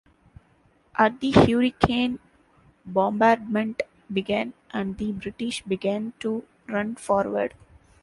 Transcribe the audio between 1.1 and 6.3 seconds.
the hurricane bombardment began and the British began